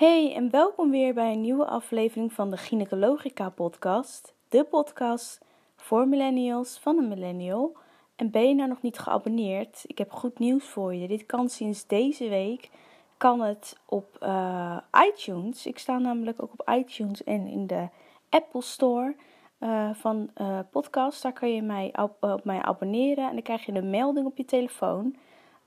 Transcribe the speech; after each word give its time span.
Hey 0.00 0.34
en 0.34 0.50
welkom 0.50 0.90
weer 0.90 1.14
bij 1.14 1.32
een 1.32 1.40
nieuwe 1.40 1.64
aflevering 1.64 2.32
van 2.32 2.50
de 2.50 2.56
Gynecologica 2.56 3.48
podcast. 3.48 4.34
De 4.48 4.64
podcast 4.64 5.40
voor 5.76 6.08
millennials 6.08 6.78
van 6.78 6.98
een 6.98 7.08
millennial. 7.08 7.76
En 8.16 8.30
ben 8.30 8.48
je 8.48 8.54
nou 8.54 8.68
nog 8.68 8.82
niet 8.82 8.98
geabonneerd? 8.98 9.84
Ik 9.86 9.98
heb 9.98 10.12
goed 10.12 10.38
nieuws 10.38 10.64
voor 10.64 10.94
je. 10.94 11.08
Dit 11.08 11.26
kan 11.26 11.48
sinds 11.48 11.86
deze 11.86 12.28
week 12.28 12.70
kan 13.16 13.40
het 13.40 13.76
op 13.86 14.16
uh, 14.22 14.76
iTunes. 15.08 15.66
Ik 15.66 15.78
sta 15.78 15.98
namelijk 15.98 16.42
ook 16.42 16.52
op 16.52 16.70
iTunes 16.70 17.24
en 17.24 17.46
in 17.46 17.66
de 17.66 17.88
Apple 18.28 18.62
Store 18.62 19.14
uh, 19.58 19.90
van 19.94 20.30
uh, 20.40 20.58
podcast. 20.70 21.22
Daar 21.22 21.32
kan 21.32 21.54
je 21.54 21.62
mij 21.62 21.92
op, 21.98 22.16
op 22.20 22.44
mij 22.44 22.62
abonneren 22.62 23.28
en 23.28 23.32
dan 23.32 23.42
krijg 23.42 23.66
je 23.66 23.72
een 23.72 23.90
melding 23.90 24.26
op 24.26 24.36
je 24.36 24.44
telefoon 24.44 25.16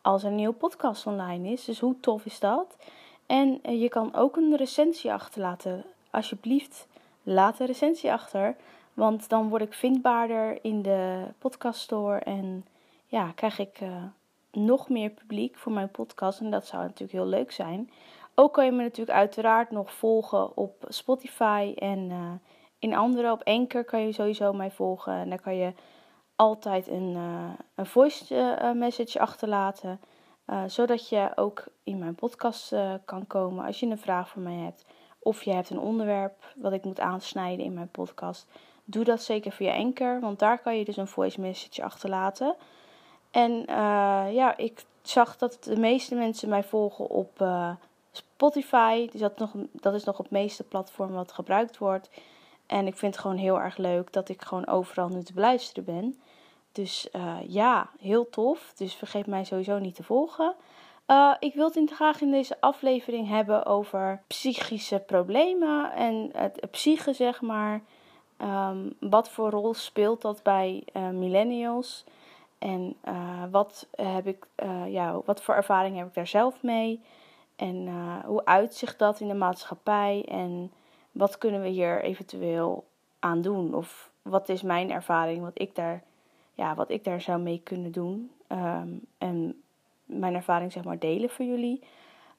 als 0.01 0.23
er 0.23 0.29
een 0.29 0.35
nieuwe 0.35 0.53
podcast 0.53 1.07
online 1.07 1.49
is. 1.49 1.65
Dus 1.65 1.79
hoe 1.79 1.99
tof 1.99 2.25
is 2.25 2.39
dat? 2.39 2.77
En 3.25 3.59
eh, 3.61 3.81
je 3.81 3.89
kan 3.89 4.15
ook 4.15 4.35
een 4.35 4.55
recensie 4.55 5.13
achterlaten. 5.13 5.83
Alsjeblieft, 6.09 6.87
laat 7.23 7.59
een 7.59 7.65
recensie 7.65 8.11
achter. 8.11 8.55
Want 8.93 9.29
dan 9.29 9.49
word 9.49 9.61
ik 9.61 9.73
vindbaarder 9.73 10.57
in 10.61 10.81
de 10.81 11.23
podcaststore. 11.37 12.19
En 12.19 12.65
ja, 13.07 13.31
krijg 13.35 13.59
ik 13.59 13.79
uh, 13.81 13.89
nog 14.51 14.89
meer 14.89 15.09
publiek 15.09 15.57
voor 15.57 15.71
mijn 15.71 15.91
podcast. 15.91 16.39
En 16.39 16.51
dat 16.51 16.67
zou 16.67 16.83
natuurlijk 16.83 17.11
heel 17.11 17.25
leuk 17.25 17.51
zijn. 17.51 17.89
Ook 18.35 18.53
kan 18.53 18.65
je 18.65 18.71
me 18.71 18.83
natuurlijk 18.83 19.17
uiteraard 19.17 19.71
nog 19.71 19.93
volgen 19.93 20.57
op 20.57 20.85
Spotify. 20.87 21.73
En 21.77 22.09
uh, 22.09 22.31
in 22.79 22.95
andere, 22.95 23.31
op 23.31 23.43
Anchor 23.43 23.83
kan 23.83 24.05
je 24.05 24.11
sowieso 24.11 24.53
mij 24.53 24.71
volgen. 24.71 25.13
En 25.13 25.29
daar 25.29 25.41
kan 25.41 25.55
je 25.55 25.73
altijd 26.35 26.87
een, 26.87 27.17
een 27.75 27.85
voice 27.85 28.57
message 28.75 29.19
achterlaten. 29.19 29.99
Uh, 30.47 30.63
zodat 30.67 31.09
je 31.09 31.31
ook 31.35 31.63
in 31.83 31.97
mijn 31.97 32.15
podcast 32.15 32.73
uh, 32.73 32.93
kan 33.05 33.27
komen 33.27 33.65
als 33.65 33.79
je 33.79 33.85
een 33.85 33.97
vraag 33.97 34.29
voor 34.29 34.41
mij 34.41 34.57
hebt. 34.57 34.85
Of 35.19 35.43
je 35.43 35.53
hebt 35.53 35.69
een 35.69 35.79
onderwerp 35.79 36.53
wat 36.55 36.73
ik 36.73 36.83
moet 36.83 36.99
aansnijden 36.99 37.65
in 37.65 37.73
mijn 37.73 37.91
podcast. 37.91 38.47
Doe 38.83 39.03
dat 39.03 39.21
zeker 39.21 39.51
via 39.51 39.75
Anchor, 39.75 40.19
want 40.19 40.39
daar 40.39 40.59
kan 40.59 40.77
je 40.77 40.85
dus 40.85 40.97
een 40.97 41.07
voice 41.07 41.41
message 41.41 41.83
achterlaten. 41.83 42.55
En 43.31 43.51
uh, 43.51 44.33
ja, 44.33 44.57
ik 44.57 44.85
zag 45.01 45.37
dat 45.37 45.63
de 45.63 45.79
meeste 45.79 46.15
mensen 46.15 46.49
mij 46.49 46.63
volgen 46.63 47.09
op 47.09 47.41
Spotify. 48.11 49.09
Dus 49.11 49.19
dat, 49.19 49.37
nog, 49.37 49.51
dat 49.71 49.93
is 49.93 50.03
nog 50.03 50.17
het 50.17 50.29
meeste 50.29 50.63
platform 50.63 51.11
wat 51.11 51.31
gebruikt 51.31 51.77
wordt. 51.77 52.09
En 52.65 52.87
ik 52.87 52.97
vind 52.97 53.13
het 53.13 53.23
gewoon 53.23 53.37
heel 53.37 53.59
erg 53.59 53.77
leuk 53.77 54.13
dat 54.13 54.29
ik 54.29 54.41
gewoon 54.41 54.67
overal 54.67 55.07
nu 55.07 55.23
te 55.23 55.33
beluisteren 55.33 55.83
ben. 55.83 56.19
Dus 56.73 57.07
uh, 57.15 57.37
ja, 57.47 57.89
heel 57.99 58.29
tof. 58.29 58.73
Dus 58.75 58.93
vergeet 58.93 59.27
mij 59.27 59.43
sowieso 59.43 59.79
niet 59.79 59.95
te 59.95 60.03
volgen. 60.03 60.55
Uh, 61.07 61.35
ik 61.39 61.53
wil 61.53 61.71
het 61.73 61.91
graag 61.91 62.21
in 62.21 62.31
deze 62.31 62.57
aflevering 62.59 63.27
hebben 63.27 63.65
over 63.65 64.21
psychische 64.27 64.99
problemen 64.99 65.93
en 65.93 66.29
het 66.33 66.67
psyche, 66.71 67.13
zeg 67.13 67.41
maar. 67.41 67.81
Um, 68.41 68.93
wat 68.99 69.29
voor 69.29 69.49
rol 69.49 69.73
speelt 69.73 70.21
dat 70.21 70.43
bij 70.43 70.83
uh, 70.93 71.09
millennials? 71.09 72.03
En 72.59 72.95
wat, 73.51 73.87
heb 73.91 74.27
ik, 74.27 74.47
ja, 74.87 75.21
wat 75.25 75.41
voor 75.41 75.55
ervaring 75.55 75.97
heb 75.97 76.07
ik 76.07 76.13
daar 76.13 76.27
zelf 76.27 76.61
mee? 76.61 77.01
En 77.55 77.87
hoe 78.25 78.45
uitzicht 78.45 78.99
dat 78.99 79.19
in 79.19 79.27
de 79.27 79.33
maatschappij? 79.33 80.25
En 80.27 80.71
wat 81.11 81.37
kunnen 81.37 81.61
we 81.61 81.67
hier 81.67 82.03
eventueel 82.03 82.85
aan 83.19 83.41
doen? 83.41 83.73
Of 83.73 84.11
wat 84.21 84.49
is 84.49 84.61
mijn 84.61 84.91
ervaring, 84.91 85.41
wat 85.41 85.59
ik 85.61 85.75
daar 85.75 86.03
ja, 86.53 86.75
wat 86.75 86.89
ik 86.89 87.03
daar 87.03 87.21
zou 87.21 87.41
mee 87.41 87.61
kunnen 87.63 87.91
doen. 87.91 88.31
Um, 88.47 89.01
en 89.17 89.61
mijn 90.05 90.35
ervaring 90.35 90.71
zeg 90.71 90.83
maar 90.83 90.99
delen 90.99 91.29
voor 91.29 91.45
jullie. 91.45 91.79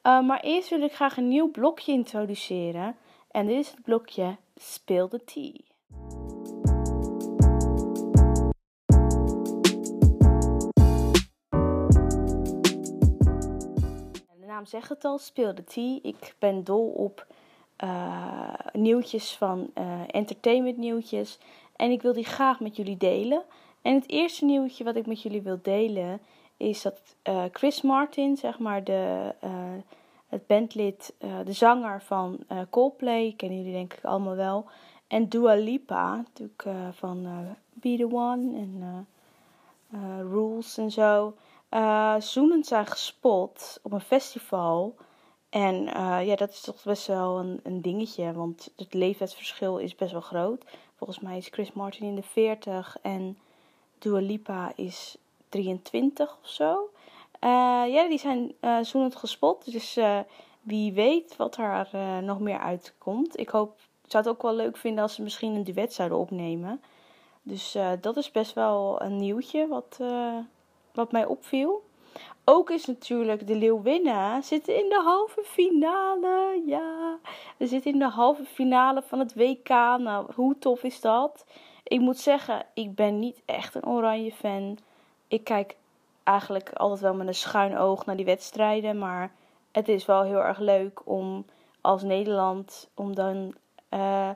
Uh, 0.02 0.26
maar 0.26 0.40
eerst 0.40 0.70
wil 0.70 0.82
ik 0.82 0.92
graag 0.92 1.16
een 1.16 1.28
nieuw 1.28 1.50
blokje 1.50 1.92
introduceren. 1.92 2.96
En 3.30 3.46
dit 3.46 3.58
is 3.58 3.70
het 3.70 3.82
blokje 3.82 4.36
Speel 4.56 5.08
de 5.08 5.24
Tea. 5.24 5.52
De 14.40 14.46
naam 14.46 14.66
zegt 14.66 14.88
het 14.88 15.04
al, 15.04 15.18
Speel 15.18 15.54
de 15.54 15.64
Tea. 15.64 15.98
Ik 16.02 16.34
ben 16.38 16.64
dol 16.64 16.88
op 16.88 17.26
uh, 17.84 18.54
nieuwtjes 18.72 19.36
van 19.36 19.70
uh, 19.78 20.00
entertainment 20.06 20.76
nieuwtjes. 20.76 21.38
En 21.76 21.90
ik 21.90 22.02
wil 22.02 22.12
die 22.12 22.24
graag 22.24 22.60
met 22.60 22.76
jullie 22.76 22.96
delen. 22.96 23.42
En 23.84 23.94
het 23.94 24.08
eerste 24.08 24.44
nieuwtje 24.44 24.84
wat 24.84 24.96
ik 24.96 25.06
met 25.06 25.22
jullie 25.22 25.42
wil 25.42 25.58
delen 25.62 26.20
is 26.56 26.82
dat 26.82 27.00
uh, 27.28 27.44
Chris 27.52 27.82
Martin, 27.82 28.36
zeg 28.36 28.58
maar 28.58 28.84
de, 28.84 29.34
uh, 29.44 29.50
het 30.26 30.46
bandlid, 30.46 31.14
uh, 31.18 31.38
de 31.44 31.52
zanger 31.52 32.02
van 32.02 32.38
Coldplay, 32.70 33.34
kennen 33.36 33.58
jullie 33.58 33.72
denk 33.72 33.92
ik 33.92 34.04
allemaal 34.04 34.34
wel. 34.34 34.64
En 35.06 35.28
Dua 35.28 35.54
Lipa, 35.54 36.16
natuurlijk 36.16 36.64
van 36.92 37.26
Be 37.72 37.96
The 37.96 38.08
One 38.12 38.56
en 38.56 39.06
Rules 40.30 40.78
en 40.78 40.90
zo. 40.90 41.34
zoenend 42.18 42.66
zijn 42.66 42.86
gespot 42.86 43.80
op 43.82 43.92
een 43.92 44.00
festival. 44.00 44.96
En 45.48 45.84
ja, 46.24 46.36
dat 46.36 46.50
is 46.50 46.60
toch 46.60 46.82
best 46.84 47.06
wel 47.06 47.38
een, 47.38 47.60
een 47.62 47.82
dingetje, 47.82 48.32
want 48.32 48.72
het 48.76 48.94
leeftijdsverschil 48.94 49.78
is 49.78 49.94
best 49.94 50.12
wel 50.12 50.20
groot. 50.20 50.64
Volgens 50.94 51.20
mij 51.20 51.36
is 51.36 51.48
Chris 51.48 51.72
Martin 51.72 52.06
in 52.06 52.14
de 52.14 52.22
40 52.22 52.96
en 53.02 53.38
Dua 54.04 54.20
Lipa 54.20 54.72
is 54.76 55.16
23 55.48 56.36
of 56.42 56.48
zo. 56.48 56.90
Uh, 57.40 57.84
ja, 57.94 58.08
die 58.08 58.18
zijn 58.18 58.54
uh, 58.60 58.78
zoenend 58.82 59.16
gespot. 59.16 59.72
Dus 59.72 59.96
uh, 59.96 60.18
wie 60.60 60.92
weet 60.92 61.36
wat 61.36 61.56
er 61.56 61.88
nog 62.22 62.40
meer 62.40 62.58
uitkomt. 62.58 63.38
Ik 63.38 63.48
hoop, 63.48 63.78
zou 64.06 64.24
het 64.24 64.32
ook 64.32 64.42
wel 64.42 64.54
leuk 64.54 64.76
vinden 64.76 65.02
als 65.02 65.14
ze 65.14 65.22
misschien 65.22 65.54
een 65.54 65.64
duet 65.64 65.92
zouden 65.92 66.18
opnemen. 66.18 66.80
Dus 67.42 67.76
dat 68.00 68.16
is 68.16 68.30
best 68.30 68.52
wel 68.52 69.02
een 69.02 69.16
nieuwtje 69.16 69.66
wat, 69.66 70.00
wat 70.92 71.12
mij 71.12 71.24
opviel. 71.24 71.82
Ook 72.44 72.70
is 72.70 72.86
natuurlijk 72.86 73.46
de 73.46 73.56
Leeuwinnen 73.56 74.42
zitten 74.42 74.76
in 74.76 74.88
de 74.88 75.00
halve 75.04 75.42
finale. 75.44 76.62
Ja, 76.66 77.18
we 77.56 77.66
zitten 77.66 77.92
in 77.92 77.98
de 77.98 78.08
halve 78.08 78.44
finale 78.44 79.02
van 79.02 79.18
het 79.18 79.34
WK. 79.34 79.68
Nou, 79.68 80.32
hoe 80.34 80.58
tof 80.58 80.82
is 80.82 81.00
dat? 81.00 81.44
Ik 81.84 82.00
moet 82.00 82.18
zeggen, 82.18 82.66
ik 82.74 82.94
ben 82.94 83.18
niet 83.18 83.42
echt 83.44 83.74
een 83.74 83.86
oranje 83.86 84.32
fan. 84.32 84.78
Ik 85.28 85.44
kijk 85.44 85.76
eigenlijk 86.22 86.72
altijd 86.72 87.00
wel 87.00 87.14
met 87.14 87.26
een 87.26 87.34
schuin 87.34 87.78
oog 87.78 88.06
naar 88.06 88.16
die 88.16 88.24
wedstrijden. 88.24 88.98
Maar 88.98 89.32
het 89.72 89.88
is 89.88 90.06
wel 90.06 90.22
heel 90.22 90.42
erg 90.42 90.58
leuk 90.58 91.00
om 91.04 91.44
als 91.80 92.02
Nederland 92.02 92.88
om 92.94 93.14
dan 93.14 93.54
uh, 93.90 94.30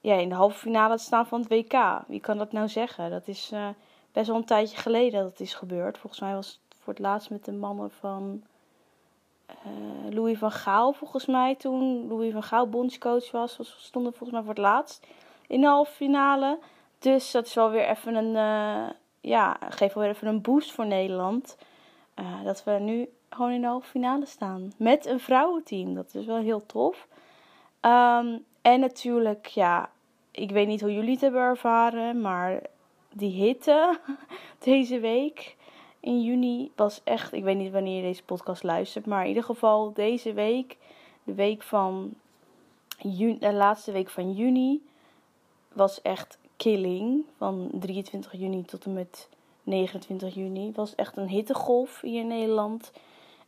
ja, 0.00 0.14
in 0.14 0.28
de 0.28 0.34
halve 0.34 0.58
finale 0.58 0.96
te 0.96 1.02
staan 1.02 1.26
van 1.26 1.40
het 1.40 1.48
WK. 1.48 2.02
Wie 2.06 2.20
kan 2.20 2.38
dat 2.38 2.52
nou 2.52 2.68
zeggen? 2.68 3.10
Dat 3.10 3.28
is 3.28 3.50
uh, 3.52 3.68
best 4.12 4.26
wel 4.26 4.36
een 4.36 4.44
tijdje 4.44 4.76
geleden 4.76 5.22
dat 5.22 5.30
het 5.30 5.40
is 5.40 5.54
gebeurd. 5.54 5.98
Volgens 5.98 6.20
mij 6.20 6.34
was 6.34 6.46
het 6.68 6.78
voor 6.78 6.92
het 6.92 7.02
laatst 7.02 7.30
met 7.30 7.44
de 7.44 7.52
mannen 7.52 7.90
van 7.90 8.42
uh, 9.50 10.12
Louis 10.14 10.38
van 10.38 10.52
Gaal, 10.52 10.92
volgens 10.92 11.26
mij. 11.26 11.54
Toen 11.54 12.08
Louis 12.08 12.32
van 12.32 12.42
Gaal 12.42 12.68
bondscoach 12.68 13.30
was, 13.30 13.56
was 13.56 13.76
stonden 13.78 14.12
volgens 14.12 14.30
mij 14.30 14.40
voor 14.40 14.54
het 14.54 14.62
laatst 14.62 15.06
in 15.46 15.60
de 15.60 15.66
halve 15.66 15.92
finale. 15.92 16.58
Dus 16.98 17.30
dat 17.30 17.46
is 17.46 17.54
wel 17.54 17.70
weer 17.70 17.88
even 17.88 18.14
een, 18.14 18.34
uh, 18.34 18.90
ja, 19.20 19.56
geeft 19.68 19.94
wel 19.94 20.02
weer 20.02 20.12
even 20.12 20.28
een 20.28 20.42
boost 20.42 20.72
voor 20.72 20.86
Nederland. 20.86 21.56
Uh, 22.20 22.44
dat 22.44 22.64
we 22.64 22.70
nu 22.70 23.08
gewoon 23.30 23.50
in 23.50 23.60
de 23.60 23.66
halve 23.66 23.88
finale 23.88 24.26
staan. 24.26 24.72
Met 24.76 25.06
een 25.06 25.20
vrouwenteam. 25.20 25.94
Dat 25.94 26.14
is 26.14 26.26
wel 26.26 26.36
heel 26.36 26.66
tof. 26.66 27.06
Um, 27.80 28.44
en 28.62 28.80
natuurlijk, 28.80 29.46
ja, 29.46 29.90
ik 30.30 30.50
weet 30.50 30.66
niet 30.66 30.80
hoe 30.80 30.94
jullie 30.94 31.10
het 31.10 31.20
hebben 31.20 31.40
ervaren. 31.40 32.20
Maar 32.20 32.60
die 33.12 33.30
hitte 33.30 33.98
deze 34.58 35.00
week 35.00 35.56
in 36.00 36.22
juni 36.22 36.70
was 36.76 37.00
echt. 37.04 37.32
Ik 37.32 37.44
weet 37.44 37.56
niet 37.56 37.72
wanneer 37.72 37.96
je 37.96 38.02
deze 38.02 38.24
podcast 38.24 38.62
luistert. 38.62 39.06
Maar 39.06 39.22
in 39.22 39.28
ieder 39.28 39.44
geval 39.44 39.92
deze 39.92 40.32
week. 40.32 40.76
De 41.24 41.34
week 41.34 41.62
van. 41.62 42.14
Juni, 43.02 43.38
de 43.38 43.52
laatste 43.52 43.92
week 43.92 44.10
van 44.10 44.32
juni. 44.32 44.86
Was 45.72 46.02
echt 46.02 46.38
killing 46.58 47.24
van 47.36 47.70
23 47.72 48.32
juni 48.32 48.64
tot 48.64 48.84
en 48.84 48.92
met 48.92 49.28
29 49.62 50.34
juni. 50.34 50.72
was 50.74 50.94
echt 50.94 51.16
een 51.16 51.28
hittegolf 51.28 52.00
hier 52.00 52.20
in 52.20 52.26
Nederland. 52.26 52.92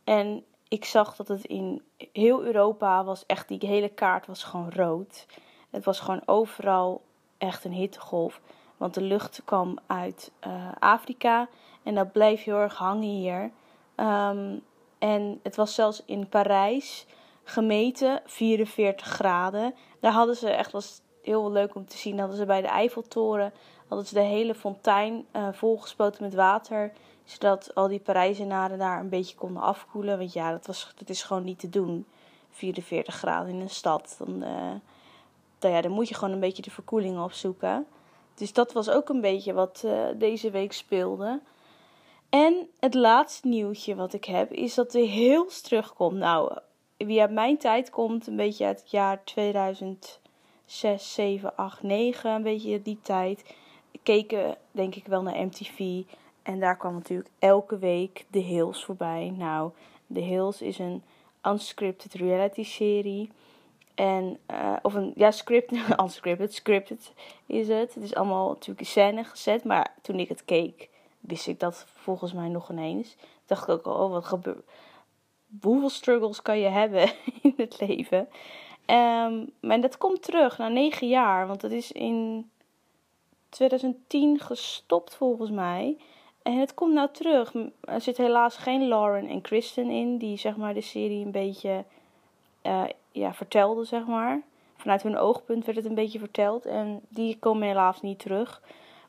En 0.03 0.43
ik 0.67 0.85
zag 0.85 1.15
dat 1.15 1.27
het 1.27 1.45
in 1.45 1.81
heel 2.11 2.43
Europa 2.43 3.03
was 3.03 3.25
echt, 3.25 3.47
die 3.47 3.59
hele 3.61 3.89
kaart 3.89 4.25
was 4.27 4.43
gewoon 4.43 4.71
rood. 4.71 5.25
Het 5.69 5.83
was 5.83 5.99
gewoon 5.99 6.21
overal 6.25 7.01
echt 7.37 7.65
een 7.65 7.71
hittegolf. 7.71 8.41
Want 8.77 8.93
de 8.93 9.01
lucht 9.01 9.41
kwam 9.45 9.77
uit 9.87 10.31
uh, 10.47 10.71
Afrika 10.79 11.49
en 11.83 11.95
dat 11.95 12.11
bleef 12.11 12.43
heel 12.43 12.57
erg 12.57 12.75
hangen 12.75 13.09
hier. 13.09 13.51
Um, 13.95 14.61
en 14.99 15.39
het 15.43 15.55
was 15.55 15.75
zelfs 15.75 16.03
in 16.05 16.29
Parijs 16.29 17.05
gemeten 17.43 18.21
44 18.25 19.07
graden. 19.07 19.75
Daar 19.99 20.11
hadden 20.11 20.35
ze 20.35 20.49
echt 20.49 20.71
was 20.71 21.01
heel 21.23 21.51
leuk 21.51 21.75
om 21.75 21.85
te 21.85 21.97
zien. 21.97 22.19
Hadden 22.19 22.37
ze 22.37 22.45
bij 22.45 22.61
de 22.61 22.67
Eiffeltoren 22.67 23.53
hadden 23.87 24.09
ze 24.09 24.13
de 24.13 24.19
hele 24.19 24.55
fontein 24.55 25.25
uh, 25.35 25.47
volgespoten 25.51 26.23
met 26.23 26.33
water. 26.33 26.91
Zodat 27.23 27.75
al 27.75 27.87
die 27.87 27.99
Parijzenaren 27.99 28.77
daar 28.77 28.99
een 28.99 29.09
beetje 29.09 29.35
konden 29.35 29.61
afkoelen. 29.61 30.17
Want 30.17 30.33
ja, 30.33 30.51
dat, 30.51 30.67
was, 30.67 30.93
dat 30.97 31.09
is 31.09 31.23
gewoon 31.23 31.43
niet 31.43 31.59
te 31.59 31.69
doen. 31.69 32.05
44 32.49 33.15
graden 33.15 33.53
in 33.53 33.59
een 33.59 33.69
stad. 33.69 34.15
Dan, 34.17 34.39
dan, 35.59 35.71
ja, 35.71 35.81
dan 35.81 35.91
moet 35.91 36.07
je 36.07 36.15
gewoon 36.15 36.33
een 36.33 36.39
beetje 36.39 36.61
de 36.61 36.71
verkoeling 36.71 37.23
opzoeken. 37.23 37.85
Dus 38.35 38.53
dat 38.53 38.73
was 38.73 38.89
ook 38.89 39.09
een 39.09 39.21
beetje 39.21 39.53
wat 39.53 39.85
deze 40.17 40.51
week 40.51 40.73
speelde. 40.73 41.39
En 42.31 42.69
het 42.79 42.93
laatste 42.93 43.47
nieuwtje 43.47 43.95
wat 43.95 44.13
ik 44.13 44.25
heb 44.25 44.51
is 44.51 44.73
dat 44.73 44.91
de 44.91 44.99
Hills 44.99 45.61
terugkomt. 45.61 46.17
Nou, 46.17 46.57
wie 46.97 47.21
uit 47.21 47.31
mijn 47.31 47.57
tijd 47.57 47.89
komt, 47.89 48.27
een 48.27 48.35
beetje 48.35 48.65
uit 48.65 48.79
het 48.79 48.91
jaar 48.91 49.23
2006, 50.71 51.13
7, 51.13 51.55
8, 51.55 51.83
9, 51.83 52.31
een 52.31 52.43
beetje 52.43 52.81
die 52.81 52.99
tijd. 53.01 53.55
Keken 54.03 54.57
denk 54.71 54.95
ik 54.95 55.05
wel 55.05 55.21
naar 55.21 55.45
MTV. 55.45 56.03
En 56.43 56.59
daar 56.59 56.77
kwam 56.77 56.93
natuurlijk 56.93 57.29
elke 57.39 57.77
week 57.77 58.25
The 58.29 58.39
Hills 58.39 58.85
voorbij. 58.85 59.33
Nou, 59.37 59.71
The 60.13 60.19
Hills 60.19 60.61
is 60.61 60.79
een 60.79 61.03
unscripted 61.43 62.13
reality 62.13 62.63
serie. 62.63 63.29
En, 63.95 64.39
uh, 64.51 64.75
of 64.81 64.93
een, 64.93 65.13
ja, 65.15 65.31
scripted, 65.31 65.79
unscripted, 66.03 66.53
scripted 66.53 67.13
is 67.45 67.67
het. 67.67 67.93
Het 67.93 68.03
is 68.03 68.15
allemaal 68.15 68.47
natuurlijk 68.47 68.79
in 68.79 68.85
scène 68.85 69.23
gezet. 69.23 69.63
Maar 69.63 69.95
toen 70.01 70.19
ik 70.19 70.29
het 70.29 70.45
keek, 70.45 70.89
wist 71.19 71.47
ik 71.47 71.59
dat 71.59 71.85
volgens 71.87 72.33
mij 72.33 72.47
nog 72.47 72.71
ineens. 72.71 73.15
Dacht 73.45 73.63
ik 73.63 73.69
ook 73.69 73.85
al, 73.85 74.05
oh, 74.05 74.11
wat 74.11 74.25
gebeurt. 74.25 74.69
Hoeveel 75.61 75.89
struggles 75.89 76.41
kan 76.41 76.59
je 76.59 76.67
hebben 76.67 77.11
in 77.41 77.53
het 77.57 77.79
leven? 77.79 78.27
Um, 78.91 79.51
maar 79.59 79.81
dat 79.81 79.97
komt 79.97 80.23
terug 80.23 80.57
na 80.57 80.67
negen 80.67 81.07
jaar, 81.07 81.47
want 81.47 81.61
dat 81.61 81.71
is 81.71 81.91
in 81.91 82.49
2010 83.49 84.39
gestopt 84.39 85.15
volgens 85.15 85.49
mij. 85.49 85.97
En 86.41 86.59
het 86.59 86.73
komt 86.73 86.93
nou 86.93 87.09
terug. 87.11 87.53
Er 87.81 88.01
zit 88.01 88.17
helaas 88.17 88.57
geen 88.57 88.87
Lauren 88.87 89.27
en 89.27 89.41
Kristen 89.41 89.89
in, 89.89 90.17
die 90.17 90.37
zeg 90.37 90.55
maar 90.55 90.73
de 90.73 90.81
serie 90.81 91.25
een 91.25 91.31
beetje 91.31 91.83
uh, 92.63 92.83
ja, 93.11 93.33
vertelden, 93.33 93.85
zeg 93.85 94.05
maar. 94.05 94.41
Vanuit 94.75 95.03
hun 95.03 95.17
oogpunt 95.17 95.65
werd 95.65 95.77
het 95.77 95.85
een 95.85 95.95
beetje 95.95 96.19
verteld 96.19 96.65
en 96.65 97.01
die 97.07 97.39
komen 97.39 97.67
helaas 97.67 98.01
niet 98.01 98.19
terug. 98.19 98.61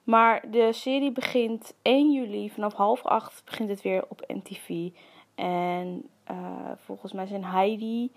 Maar 0.05 0.50
de 0.50 0.73
serie 0.73 1.12
begint 1.12 1.75
1 1.82 2.12
juli, 2.12 2.50
vanaf 2.50 2.73
half 2.73 3.05
acht 3.05 3.43
begint 3.44 3.69
het 3.69 3.82
weer 3.82 4.05
op 4.08 4.25
MTV. 4.26 4.90
En 5.34 6.08
uh, 6.31 6.37
volgens 6.84 7.12
mij 7.12 7.26
zijn 7.26 7.44
Heidi 7.44 8.11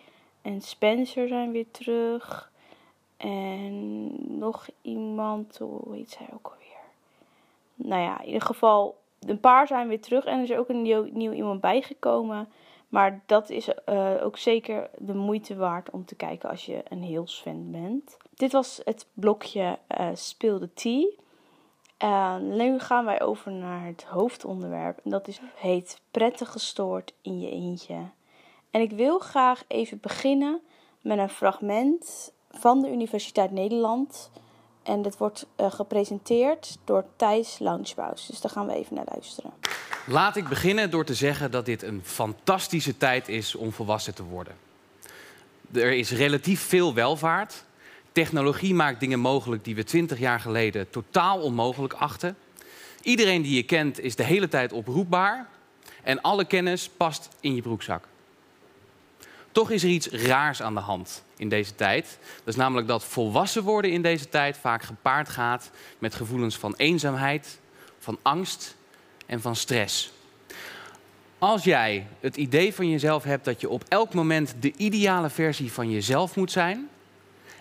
en 0.46 0.62
Spencer 0.62 1.28
zijn 1.28 1.52
weer 1.52 1.72
terug. 1.72 2.52
En 3.18 4.38
nog 4.40 4.68
iemand, 4.82 5.58
hoe 5.58 5.96
heet 5.96 6.10
zij 6.10 6.28
ook 6.34 6.48
alweer? 6.48 6.84
Nou 7.76 8.02
ja, 8.02 8.20
in 8.20 8.26
ieder 8.26 8.42
geval, 8.42 8.98
een 9.20 9.40
paar 9.40 9.68
zijn 9.68 9.88
weer 9.88 10.02
terug. 10.02 10.26
En 10.26 10.38
er 10.38 10.44
is 10.44 10.58
ook 10.58 10.70
een 10.70 10.82
nieuw, 10.82 11.32
iemand 11.32 11.62
bijgekomen. 11.62 12.48
Maar 12.90 13.22
dat 13.26 13.50
is 13.50 13.70
uh, 13.90 14.12
ook 14.24 14.38
zeker 14.38 14.90
de 14.98 15.14
moeite 15.14 15.56
waard 15.56 15.90
om 15.90 16.06
te 16.06 16.16
kijken 16.16 16.50
als 16.50 16.66
je 16.66 16.84
een 16.90 17.04
heel 17.04 17.26
fan 17.26 17.72
bent. 17.72 18.18
Dit 18.34 18.52
was 18.52 18.82
het 18.84 19.08
blokje 19.14 19.80
uh, 20.00 20.08
Speel 20.14 20.60
de 20.60 20.74
Tea. 20.74 21.08
Nu 22.40 22.80
gaan 22.80 23.06
wij 23.06 23.22
over 23.22 23.52
naar 23.52 23.86
het 23.86 24.04
hoofdonderwerp. 24.04 25.00
En 25.04 25.10
dat 25.10 25.28
is, 25.28 25.40
heet 25.56 26.02
Prettig 26.12 26.52
gestoord 26.52 27.14
in 27.22 27.40
je 27.40 27.52
eentje. 27.52 27.96
En 28.76 28.82
ik 28.82 28.92
wil 28.92 29.20
graag 29.20 29.64
even 29.68 30.00
beginnen 30.02 30.62
met 31.02 31.18
een 31.18 31.30
fragment 31.30 32.32
van 32.52 32.82
de 32.82 32.92
Universiteit 32.92 33.52
Nederland. 33.52 34.32
En 34.84 35.02
dit 35.02 35.18
wordt 35.18 35.46
uh, 35.60 35.72
gepresenteerd 35.72 36.78
door 36.84 37.06
Thijs 37.16 37.60
Launchbaus. 37.60 38.28
Dus 38.28 38.42
daar 38.42 38.52
gaan 38.52 38.68
we 38.68 38.74
even 38.74 38.96
naar 38.96 39.06
luisteren. 39.12 39.52
Laat 40.08 40.36
ik 40.36 40.48
beginnen 40.48 40.92
door 40.92 41.06
te 41.06 41.14
zeggen 41.14 41.52
dat 41.52 41.66
dit 41.66 41.84
een 41.84 42.02
fantastische 42.04 42.98
tijd 42.98 43.28
is 43.28 43.56
om 43.56 43.72
volwassen 43.72 44.16
te 44.16 44.24
worden. 44.24 44.56
Er 45.74 45.92
is 45.92 46.12
relatief 46.12 46.62
veel 46.62 46.94
welvaart. 46.94 47.64
Technologie 48.12 48.74
maakt 48.74 49.00
dingen 49.00 49.20
mogelijk 49.20 49.64
die 49.64 49.76
we 49.76 49.84
twintig 49.84 50.20
jaar 50.20 50.40
geleden 50.40 50.90
totaal 50.90 51.42
onmogelijk 51.42 51.94
achten. 51.94 52.38
Iedereen 53.02 53.42
die 53.42 53.56
je 53.56 53.64
kent 53.64 54.00
is 54.00 54.16
de 54.16 54.24
hele 54.24 54.48
tijd 54.48 54.74
oproepbaar. 54.74 55.48
En 56.04 56.22
alle 56.22 56.46
kennis 56.46 56.90
past 56.90 57.30
in 57.40 57.56
je 57.56 57.62
broekzak. 57.62 58.08
Toch 59.56 59.72
is 59.72 59.84
er 59.84 59.90
iets 59.90 60.08
raars 60.08 60.62
aan 60.62 60.74
de 60.74 60.80
hand 60.80 61.24
in 61.38 61.50
deze 61.50 61.76
tijd. 61.76 62.18
Dat 62.38 62.48
is 62.48 62.56
namelijk 62.56 62.88
dat 62.88 63.04
volwassen 63.04 63.64
worden 63.64 63.92
in 63.92 64.02
deze 64.02 64.30
tijd 64.30 64.58
vaak 64.58 64.84
gepaard 64.84 65.30
gaat 65.30 65.72
met 66.00 66.16
gevoelens 66.16 66.58
van 66.58 66.74
eenzaamheid, 66.76 67.60
van 68.00 68.18
angst 68.22 68.76
en 69.26 69.42
van 69.42 69.56
stress. 69.56 70.12
Als 71.40 71.64
jij 71.64 72.08
het 72.20 72.38
idee 72.38 72.74
van 72.74 72.90
jezelf 72.90 73.24
hebt 73.24 73.46
dat 73.46 73.62
je 73.62 73.70
op 73.70 73.84
elk 73.88 74.14
moment 74.14 74.56
de 74.60 74.74
ideale 74.78 75.30
versie 75.30 75.72
van 75.72 75.92
jezelf 75.92 76.36
moet 76.36 76.52
zijn, 76.52 76.90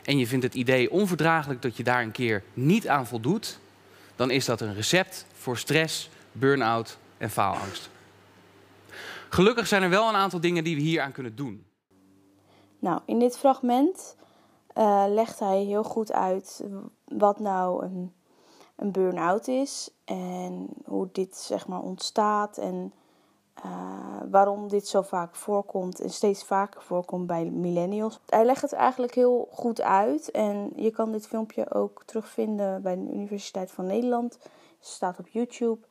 en 0.05 0.19
je 0.19 0.27
vindt 0.27 0.45
het 0.45 0.55
idee 0.55 0.91
onverdraaglijk 0.91 1.63
dat 1.63 1.77
je 1.77 1.83
daar 1.83 2.03
een 2.03 2.13
keer 2.13 2.43
niet 2.55 2.89
aan 2.89 3.07
voldoet, 3.07 3.59
dan 4.17 4.31
is 4.31 4.45
dat 4.45 4.61
een 4.61 4.75
recept 4.75 5.27
voor 5.33 5.59
stress, 5.59 6.11
burn-out 6.33 6.99
en 7.19 7.31
faalangst. 7.31 7.91
Gelukkig 9.29 9.67
zijn 9.67 9.83
er 9.83 9.91
wel 9.91 10.09
een 10.09 10.15
aantal 10.15 10.41
dingen 10.41 10.65
die 10.65 10.77
we 10.77 10.83
hier 10.83 11.01
aan 11.01 11.13
kunnen 11.13 11.37
doen. 11.37 11.65
Nou, 12.85 13.01
in 13.05 13.19
dit 13.19 13.39
fragment 13.39 14.17
uh, 14.79 15.05
legt 15.09 15.39
hij 15.39 15.63
heel 15.63 15.85
goed 15.85 16.13
uit 16.13 16.65
wat 17.05 17.39
nou 17.39 17.85
een, 17.85 18.13
een 18.77 18.93
burn-out 18.93 19.49
is 19.49 19.91
en 20.05 20.69
hoe 20.85 21.09
dit 21.13 21.37
zeg 21.37 21.67
maar 21.67 21.81
ontstaat 21.83 22.59
en 22.59 22.93
uh, 23.65 24.21
waarom 24.31 24.69
dit 24.69 24.89
zo 24.89 25.03
vaak 25.03 25.37
voorkomt 25.37 26.01
en 26.01 26.11
steeds 26.11 26.45
vaker 26.45 26.83
voorkomt 26.83 27.27
bij 27.27 27.45
millennials. 27.45 28.21
Hij 28.27 28.45
legt 28.45 28.63
het 28.63 28.73
eigenlijk 28.73 29.15
heel 29.15 29.49
goed 29.51 29.81
uit 29.81 30.31
en 30.31 30.73
je 30.77 30.91
kan 30.91 31.13
dit 31.13 31.27
filmpje 31.27 31.75
ook 31.75 32.03
terugvinden 32.05 32.83
bij 32.83 32.95
de 32.95 33.13
Universiteit 33.13 33.71
van 33.71 33.87
Nederland. 33.87 34.33
Het 34.79 34.89
staat 34.89 35.19
op 35.19 35.29
YouTube. 35.29 35.87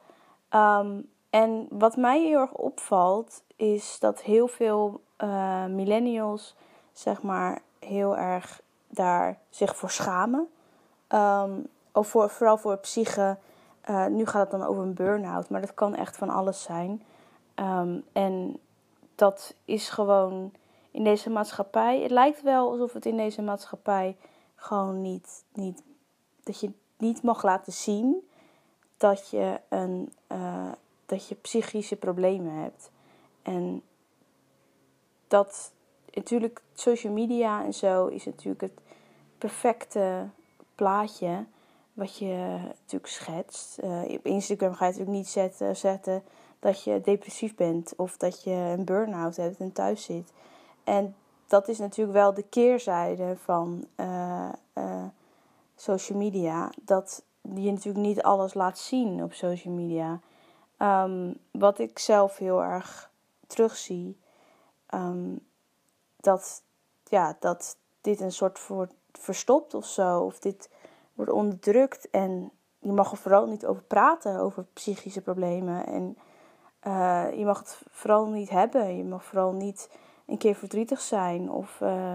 Um, 0.49 1.09
en 1.29 1.67
wat 1.69 1.95
mij 1.95 2.21
heel 2.21 2.39
erg 2.39 2.53
opvalt 2.53 3.43
is 3.55 3.99
dat 3.99 4.21
heel 4.21 4.47
veel 4.47 5.01
uh, 5.17 5.65
millennials 5.65 6.55
zeg 6.93 7.21
maar 7.21 7.61
heel 7.79 8.17
erg 8.17 8.61
daar 8.87 9.37
zich 9.49 9.75
voor 9.75 9.89
schamen. 9.89 10.47
Um, 11.09 11.67
of 11.91 12.07
voor, 12.07 12.29
vooral 12.29 12.57
voor 12.57 12.77
psyche. 12.77 13.37
Uh, 13.89 14.05
nu 14.05 14.25
gaat 14.25 14.51
het 14.51 14.59
dan 14.59 14.67
over 14.69 14.83
een 14.83 14.93
burn-out, 14.93 15.49
maar 15.49 15.61
dat 15.61 15.73
kan 15.73 15.95
echt 15.95 16.17
van 16.17 16.29
alles 16.29 16.61
zijn. 16.61 17.03
Um, 17.55 18.03
en 18.11 18.59
dat 19.15 19.55
is 19.65 19.89
gewoon 19.89 20.51
in 20.91 21.03
deze 21.03 21.29
maatschappij. 21.29 22.01
Het 22.01 22.11
lijkt 22.11 22.41
wel 22.41 22.71
alsof 22.71 22.93
het 22.93 23.05
in 23.05 23.17
deze 23.17 23.41
maatschappij 23.41 24.17
gewoon 24.55 25.01
niet. 25.01 25.43
niet 25.53 25.83
dat 26.43 26.59
je 26.59 26.71
niet 26.97 27.23
mag 27.23 27.43
laten 27.43 27.73
zien 27.73 28.29
dat 28.97 29.29
je, 29.29 29.59
een, 29.69 30.13
uh, 30.31 30.71
dat 31.05 31.27
je 31.27 31.35
psychische 31.35 31.95
problemen 31.95 32.53
hebt. 32.53 32.91
En 33.41 33.81
dat 35.27 35.71
natuurlijk, 36.13 36.61
social 36.73 37.13
media 37.13 37.63
en 37.63 37.73
zo 37.73 38.07
is 38.07 38.25
natuurlijk 38.25 38.61
het 38.61 38.79
perfecte 39.37 40.29
plaatje 40.75 41.45
wat 41.93 42.17
je 42.17 42.57
natuurlijk 42.79 43.11
schetst. 43.11 43.79
Uh, 43.83 44.01
op 44.03 44.25
Instagram 44.25 44.73
ga 44.73 44.85
je 44.85 44.91
natuurlijk 44.91 45.17
niet 45.17 45.27
zetten, 45.27 45.75
zetten 45.75 46.23
dat 46.59 46.83
je 46.83 47.01
depressief 47.01 47.55
bent 47.55 47.93
of 47.95 48.17
dat 48.17 48.43
je 48.43 48.51
een 48.51 48.85
burn-out 48.85 49.35
hebt 49.35 49.59
en 49.59 49.71
thuis 49.71 50.03
zit. 50.03 50.31
En 50.83 51.15
dat 51.47 51.67
is 51.67 51.77
natuurlijk 51.77 52.17
wel 52.17 52.33
de 52.33 52.43
keerzijde 52.43 53.37
van 53.37 53.85
uh, 53.95 54.49
social 55.75 56.17
media. 56.17 56.71
Dat 56.81 57.23
je 57.41 57.71
natuurlijk 57.71 58.05
niet 58.05 58.21
alles 58.21 58.53
laat 58.53 58.77
zien 58.77 59.23
op 59.23 59.33
social 59.33 59.73
media. 59.73 60.19
Um, 60.77 61.37
wat 61.51 61.79
ik 61.79 61.99
zelf 61.99 62.37
heel 62.37 62.63
erg 62.63 63.11
terugzie. 63.47 64.17
Um, 64.93 65.39
dat, 66.23 66.63
ja, 67.03 67.37
dat 67.39 67.77
dit 68.01 68.19
een 68.19 68.31
soort 68.31 68.67
wordt 68.67 68.93
verstopt 69.11 69.73
of 69.73 69.85
zo. 69.85 70.19
Of 70.19 70.39
dit 70.39 70.69
wordt 71.13 71.31
onderdrukt. 71.31 72.09
En 72.09 72.51
je 72.79 72.91
mag 72.91 73.11
er 73.11 73.17
vooral 73.17 73.45
niet 73.45 73.65
over 73.65 73.83
praten, 73.83 74.39
over 74.39 74.65
psychische 74.73 75.21
problemen. 75.21 75.85
En 75.85 76.17
uh, 76.87 77.37
je 77.37 77.45
mag 77.45 77.59
het 77.59 77.81
vooral 77.89 78.25
niet 78.25 78.49
hebben. 78.49 78.97
Je 78.97 79.03
mag 79.03 79.23
vooral 79.23 79.51
niet 79.51 79.89
een 80.25 80.37
keer 80.37 80.55
verdrietig 80.55 81.01
zijn. 81.01 81.51
Of 81.51 81.79
uh, 81.81 82.13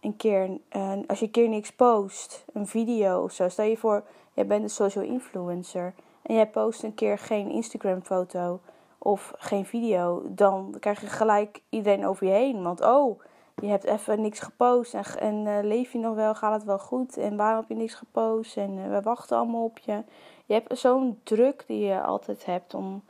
een 0.00 0.16
keer, 0.16 0.58
als 1.06 1.18
je 1.18 1.24
een 1.24 1.30
keer 1.30 1.48
niks 1.48 1.72
post, 1.72 2.44
een 2.52 2.66
video 2.66 3.22
of 3.22 3.32
zo. 3.32 3.48
Stel 3.48 3.64
je 3.64 3.76
voor, 3.76 4.04
jij 4.32 4.46
bent 4.46 4.62
een 4.62 4.70
social 4.70 5.04
influencer. 5.04 5.94
En 6.22 6.34
jij 6.34 6.48
post 6.48 6.82
een 6.82 6.94
keer 6.94 7.18
geen 7.18 7.50
Instagram 7.50 8.02
foto 8.02 8.60
of 8.98 9.32
geen 9.36 9.66
video. 9.66 10.22
Dan 10.28 10.76
krijg 10.80 11.00
je 11.00 11.06
gelijk 11.06 11.62
iedereen 11.68 12.06
over 12.06 12.26
je 12.26 12.32
heen. 12.32 12.62
Want 12.62 12.80
oh, 12.80 13.20
je 13.54 13.66
hebt 13.66 13.84
even 13.84 14.20
niks 14.20 14.40
gepost. 14.40 14.94
En, 14.94 15.04
en 15.18 15.66
leef 15.66 15.92
je 15.92 15.98
nog 15.98 16.14
wel? 16.14 16.34
Gaat 16.34 16.52
het 16.52 16.64
wel 16.64 16.78
goed? 16.78 17.16
En 17.16 17.36
waarom 17.36 17.60
heb 17.60 17.68
je 17.68 17.74
niks 17.74 17.94
gepost? 17.94 18.56
En 18.56 18.90
we 18.90 19.00
wachten 19.00 19.36
allemaal 19.36 19.64
op 19.64 19.78
je. 19.78 20.02
Je 20.46 20.54
hebt 20.54 20.78
zo'n 20.78 21.20
druk 21.22 21.64
die 21.66 21.84
je 21.84 22.02
altijd 22.02 22.44
hebt 22.44 22.74
om 22.74 23.02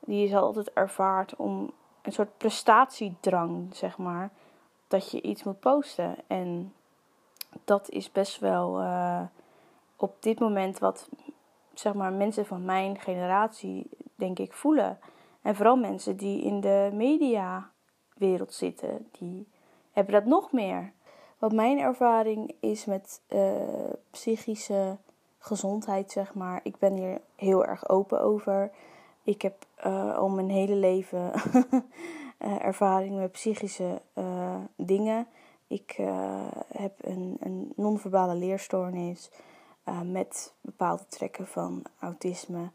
die 0.00 0.28
je 0.28 0.36
altijd 0.36 0.72
ervaart 0.72 1.36
om 1.36 1.70
een 2.02 2.12
soort 2.12 2.36
prestatiedrang, 2.36 3.74
zeg 3.74 3.98
maar. 3.98 4.30
dat 4.88 5.10
je 5.10 5.22
iets 5.22 5.42
moet 5.42 5.60
posten. 5.60 6.16
En 6.26 6.72
dat 7.64 7.88
is 7.88 8.12
best 8.12 8.38
wel 8.38 8.80
uh, 8.80 9.20
op 9.96 10.22
dit 10.22 10.38
moment 10.38 10.78
wat 10.78 11.08
zeg 11.74 11.94
maar, 11.94 12.12
mensen 12.12 12.46
van 12.46 12.64
mijn 12.64 12.98
generatie, 13.00 13.90
denk 14.14 14.38
ik, 14.38 14.52
voelen. 14.52 14.98
En 15.42 15.56
vooral 15.56 15.76
mensen 15.76 16.16
die 16.16 16.42
in 16.42 16.60
de 16.60 16.90
mediawereld 16.92 18.52
zitten, 18.52 19.08
die 19.18 19.48
hebben 19.98 20.14
dat 20.14 20.24
nog 20.40 20.52
meer. 20.52 20.92
Wat 21.38 21.52
mijn 21.52 21.78
ervaring 21.78 22.54
is 22.60 22.84
met 22.84 23.20
uh, 23.28 23.52
psychische 24.10 24.96
gezondheid, 25.38 26.10
zeg 26.10 26.34
maar. 26.34 26.60
Ik 26.62 26.78
ben 26.78 26.94
hier 26.94 27.20
heel 27.36 27.64
erg 27.66 27.88
open 27.88 28.20
over. 28.20 28.70
Ik 29.22 29.42
heb 29.42 29.66
uh, 29.86 30.16
al 30.16 30.28
mijn 30.28 30.50
hele 30.50 30.74
leven 30.74 31.32
uh, 32.38 32.64
ervaring 32.70 33.16
met 33.16 33.32
psychische 33.32 34.02
dingen. 34.76 35.26
Ik 35.66 35.96
heb 36.72 36.92
een, 37.00 37.36
een 37.40 37.72
non-verbale 37.76 38.34
leerstoornis 38.34 39.30
met 40.04 40.54
bepaalde 40.60 41.06
trekken 41.08 41.46
van 41.46 41.82
autisme. 41.98 42.70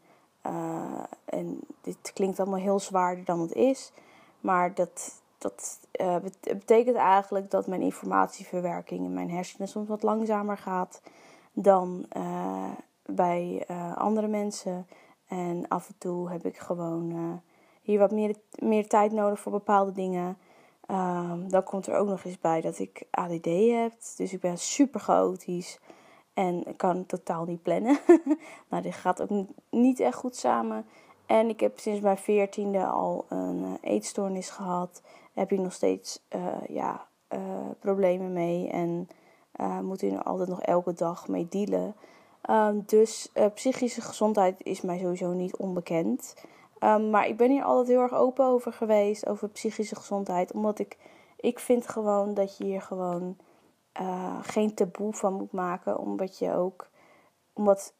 en 1.24 1.60
dit 1.80 2.12
klinkt 2.14 2.40
allemaal 2.40 2.60
heel 2.60 2.78
zwaarder 2.78 3.24
dan 3.24 3.40
het 3.40 3.52
is. 3.52 3.92
Maar 4.40 4.74
dat, 4.74 5.22
dat 5.44 5.80
uh, 6.00 6.16
betekent 6.42 6.96
eigenlijk 6.96 7.50
dat 7.50 7.66
mijn 7.66 7.80
informatieverwerking 7.80 9.04
in 9.04 9.12
mijn 9.12 9.30
hersenen 9.30 9.68
soms 9.68 9.88
wat 9.88 10.02
langzamer 10.02 10.58
gaat 10.58 11.00
dan 11.52 12.06
uh, 12.16 12.70
bij 13.06 13.64
uh, 13.70 13.96
andere 13.96 14.26
mensen. 14.26 14.86
En 15.26 15.68
af 15.68 15.88
en 15.88 15.94
toe 15.98 16.30
heb 16.30 16.44
ik 16.44 16.56
gewoon 16.58 17.40
hier 17.82 17.98
wat 17.98 18.10
meer, 18.10 18.36
meer 18.54 18.88
tijd 18.88 19.12
nodig 19.12 19.40
voor 19.40 19.52
bepaalde 19.52 19.92
dingen. 19.92 20.36
Um, 20.90 21.50
dan 21.50 21.62
komt 21.62 21.86
er 21.86 21.96
ook 21.96 22.08
nog 22.08 22.24
eens 22.24 22.38
bij 22.38 22.60
dat 22.60 22.78
ik 22.78 23.06
ADD 23.10 23.44
heb. 23.44 23.92
Dus 24.16 24.32
ik 24.32 24.40
ben 24.40 24.58
super 24.58 25.00
chaotisch 25.00 25.78
en 26.34 26.76
kan 26.76 27.06
totaal 27.06 27.44
niet 27.44 27.62
plannen. 27.62 27.98
nou, 28.70 28.82
dit 28.82 28.94
gaat 28.94 29.22
ook 29.22 29.46
niet 29.70 30.00
echt 30.00 30.16
goed 30.16 30.36
samen. 30.36 30.86
En 31.26 31.48
ik 31.48 31.60
heb 31.60 31.78
sinds 31.78 32.00
mijn 32.00 32.18
veertiende 32.18 32.86
al 32.86 33.24
een 33.28 33.78
eetstoornis 33.80 34.50
gehad 34.50 35.02
heb 35.34 35.50
je 35.50 35.60
nog 35.60 35.72
steeds 35.72 36.22
uh, 36.36 36.46
ja, 36.68 37.06
uh, 37.28 37.38
problemen 37.78 38.32
mee 38.32 38.68
en 38.68 39.08
uh, 39.60 39.80
moet 39.80 40.02
er 40.02 40.22
altijd 40.22 40.48
nog 40.48 40.62
elke 40.62 40.92
dag 40.92 41.28
mee 41.28 41.48
dealen. 41.48 41.94
Um, 42.50 42.82
dus 42.86 43.32
psychische 43.54 44.00
gezondheid 44.00 44.62
is 44.62 44.80
mij 44.80 44.98
sowieso 44.98 45.32
niet 45.32 45.56
onbekend. 45.56 46.34
Um, 46.80 47.10
maar 47.10 47.26
ik 47.26 47.36
ben 47.36 47.50
hier 47.50 47.64
altijd 47.64 47.88
heel 47.88 48.00
erg 48.00 48.14
open 48.14 48.44
over 48.44 48.72
geweest, 48.72 49.26
over 49.28 49.48
psychische 49.48 49.96
gezondheid. 49.96 50.52
Omdat 50.52 50.78
ik, 50.78 50.98
ik 51.36 51.58
vind 51.58 51.88
gewoon 51.88 52.34
dat 52.34 52.56
je 52.56 52.64
hier 52.64 52.82
gewoon 52.82 53.36
geen 54.42 54.74
taboe 54.74 55.12
van 55.12 55.32
moet 55.32 55.52
maken. 55.52 55.98
Omdat 55.98 56.38
je 56.38 56.54
ook, 56.54 56.88
omdat 57.52 57.94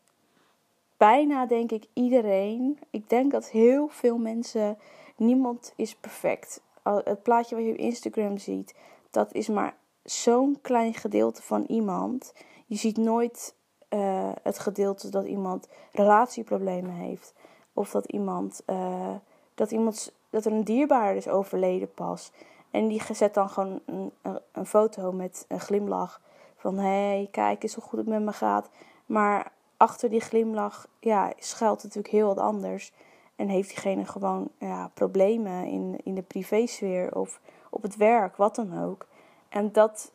bijna 0.96 1.46
denk 1.46 1.70
ik 1.70 1.84
iedereen, 1.92 2.78
ik 2.90 3.08
denk 3.08 3.30
dat 3.32 3.48
heel 3.48 3.88
veel 3.88 4.18
mensen, 4.18 4.78
niemand 5.16 5.72
is 5.76 5.94
perfect 5.94 6.62
het 6.84 7.22
plaatje 7.22 7.54
wat 7.54 7.64
je 7.64 7.70
op 7.70 7.76
Instagram 7.76 8.38
ziet, 8.38 8.74
dat 9.10 9.32
is 9.32 9.48
maar 9.48 9.76
zo'n 10.02 10.58
klein 10.60 10.94
gedeelte 10.94 11.42
van 11.42 11.64
iemand. 11.68 12.34
Je 12.66 12.76
ziet 12.76 12.96
nooit 12.96 13.54
uh, 13.90 14.32
het 14.42 14.58
gedeelte 14.58 15.08
dat 15.08 15.26
iemand 15.26 15.68
relatieproblemen 15.92 16.94
heeft. 16.94 17.34
Of 17.72 17.90
dat 17.90 18.04
iemand, 18.04 18.62
uh, 18.66 19.14
dat 19.54 19.70
iemand, 19.70 20.14
dat 20.30 20.44
er 20.44 20.52
een 20.52 20.64
dierbaar 20.64 21.16
is 21.16 21.28
overleden 21.28 21.92
pas. 21.94 22.32
En 22.70 22.88
die 22.88 23.02
zet 23.12 23.34
dan 23.34 23.50
gewoon 23.50 23.80
een, 23.86 24.12
een, 24.52 24.66
foto 24.66 25.12
met 25.12 25.44
een 25.48 25.60
glimlach. 25.60 26.20
Van 26.56 26.78
hé, 26.78 26.82
hey, 26.82 27.28
kijk 27.30 27.62
eens 27.62 27.74
hoe 27.74 27.84
goed 27.84 27.98
het 27.98 28.08
met 28.08 28.22
me 28.22 28.32
gaat. 28.32 28.70
Maar 29.06 29.52
achter 29.76 30.10
die 30.10 30.20
glimlach 30.20 30.86
ja, 31.00 31.32
schuilt 31.38 31.82
natuurlijk 31.82 32.14
heel 32.14 32.26
wat 32.26 32.38
anders. 32.38 32.92
En 33.36 33.48
heeft 33.48 33.68
diegene 33.68 34.04
gewoon 34.04 34.48
ja, 34.58 34.90
problemen 34.94 35.66
in, 35.66 36.00
in 36.04 36.14
de 36.14 36.22
privésfeer 36.22 37.16
of 37.16 37.40
op 37.70 37.82
het 37.82 37.96
werk, 37.96 38.36
wat 38.36 38.54
dan 38.54 38.82
ook. 38.82 39.06
En 39.48 39.72
dat 39.72 40.12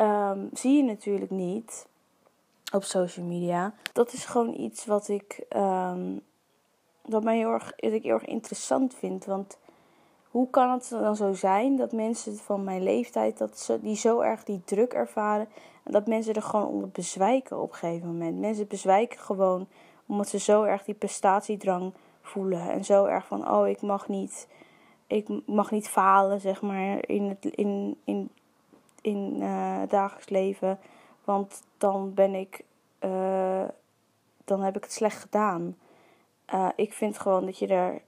um, 0.00 0.50
zie 0.52 0.76
je 0.76 0.82
natuurlijk 0.82 1.30
niet 1.30 1.86
op 2.72 2.84
social 2.84 3.26
media. 3.26 3.74
Dat 3.92 4.12
is 4.12 4.24
gewoon 4.24 4.54
iets 4.54 4.84
wat 4.84 5.08
ik, 5.08 5.44
um, 5.56 6.20
wat 7.02 7.24
mij 7.24 7.36
heel 7.36 7.52
erg, 7.52 7.72
ik 7.76 8.02
heel 8.02 8.14
erg 8.14 8.24
interessant 8.24 8.94
vind. 8.94 9.24
Want 9.24 9.58
hoe 10.34 10.50
kan 10.50 10.70
het 10.70 10.88
dan 10.88 11.16
zo 11.16 11.32
zijn 11.32 11.76
dat 11.76 11.92
mensen 11.92 12.36
van 12.36 12.64
mijn 12.64 12.82
leeftijd, 12.82 13.38
dat 13.38 13.58
ze, 13.58 13.80
die 13.80 13.96
zo 13.96 14.20
erg 14.20 14.44
die 14.44 14.62
druk 14.64 14.92
ervaren, 14.92 15.48
en 15.82 15.92
dat 15.92 16.06
mensen 16.06 16.34
er 16.34 16.42
gewoon 16.42 16.66
onder 16.66 16.88
bezwijken 16.88 17.60
op 17.60 17.70
een 17.70 17.76
gegeven 17.76 18.06
moment. 18.06 18.38
Mensen 18.38 18.66
bezwijken 18.66 19.18
gewoon 19.18 19.66
omdat 20.06 20.28
ze 20.28 20.38
zo 20.38 20.62
erg 20.62 20.84
die 20.84 20.94
prestatiedrang 20.94 21.92
voelen. 22.22 22.70
En 22.70 22.84
zo 22.84 23.04
erg 23.04 23.26
van, 23.26 23.50
oh, 23.50 23.68
ik 23.68 23.82
mag 23.82 24.08
niet, 24.08 24.48
ik 25.06 25.28
mag 25.46 25.70
niet 25.70 25.88
falen, 25.88 26.40
zeg 26.40 26.62
maar, 26.62 27.08
in 27.08 27.22
het, 27.24 27.44
in, 27.44 27.96
in, 28.04 28.30
in, 29.00 29.36
uh, 29.40 29.82
dagelijks 29.88 30.28
leven. 30.28 30.78
Want 31.24 31.62
dan 31.78 32.14
ben 32.14 32.34
ik, 32.34 32.64
uh, 33.00 33.64
dan 34.44 34.60
heb 34.60 34.76
ik 34.76 34.82
het 34.82 34.92
slecht 34.92 35.20
gedaan. 35.20 35.76
Uh, 36.54 36.68
ik 36.76 36.92
vind 36.92 37.18
gewoon 37.18 37.44
dat 37.44 37.58
je 37.58 37.66
er 37.66 38.02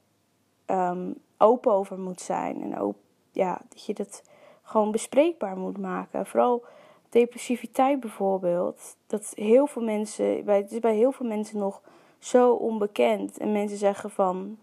um, 0.65 1.25
open 1.37 1.71
over 1.71 1.99
moet 1.99 2.21
zijn. 2.21 2.61
En 2.61 2.79
ook, 2.79 2.95
ja, 3.31 3.61
dat 3.69 3.85
je 3.85 3.93
dat 3.93 4.23
gewoon 4.61 4.91
bespreekbaar 4.91 5.57
moet 5.57 5.77
maken. 5.77 6.25
Vooral 6.25 6.63
depressiviteit 7.09 7.99
bijvoorbeeld. 7.99 8.95
Dat 9.07 9.31
heel 9.35 9.67
veel 9.67 9.83
mensen, 9.83 10.45
bij, 10.45 10.57
het 10.57 10.71
is 10.71 10.79
bij 10.79 10.95
heel 10.95 11.11
veel 11.11 11.25
mensen 11.25 11.59
nog 11.59 11.81
zo 12.19 12.51
onbekend. 12.53 13.37
En 13.37 13.51
mensen 13.51 13.77
zeggen 13.77 14.09
van, 14.09 14.57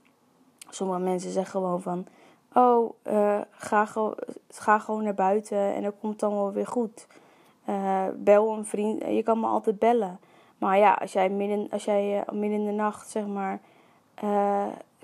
sommige 0.68 1.00
mensen 1.00 1.30
zeggen 1.30 1.52
gewoon 1.52 1.82
van, 1.82 2.06
oh, 2.54 2.92
uh, 3.04 3.40
ga, 3.50 3.88
ga 4.48 4.78
gewoon 4.78 5.02
naar 5.02 5.14
buiten 5.14 5.74
en 5.74 5.82
dat 5.82 5.94
komt 6.00 6.20
dan 6.20 6.34
wel 6.34 6.52
weer 6.52 6.66
goed. 6.66 7.06
Uh, 7.68 8.04
bel 8.16 8.52
een 8.52 8.66
vriend, 8.66 9.02
je 9.02 9.22
kan 9.22 9.40
me 9.40 9.46
altijd 9.46 9.78
bellen. 9.78 10.20
Maar 10.58 10.78
ja, 10.78 10.92
als 10.92 11.12
jij 11.12 11.28
midden, 11.28 11.70
als 11.70 11.84
jij, 11.84 12.16
uh, 12.16 12.32
midden 12.32 12.58
in 12.58 12.64
de 12.66 12.72
nacht, 12.72 13.10
zeg 13.10 13.26
maar, 13.26 13.60